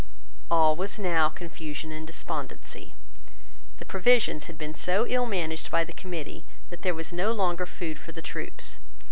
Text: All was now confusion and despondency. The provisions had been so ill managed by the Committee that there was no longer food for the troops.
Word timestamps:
All 0.49 0.75
was 0.75 0.97
now 0.97 1.29
confusion 1.29 1.91
and 1.91 2.07
despondency. 2.07 2.95
The 3.77 3.85
provisions 3.85 4.45
had 4.45 4.57
been 4.57 4.73
so 4.73 5.05
ill 5.05 5.27
managed 5.27 5.69
by 5.69 5.83
the 5.83 5.93
Committee 5.93 6.43
that 6.71 6.81
there 6.81 6.95
was 6.95 7.13
no 7.13 7.31
longer 7.33 7.67
food 7.67 7.99
for 7.99 8.11
the 8.11 8.23
troops. 8.23 8.79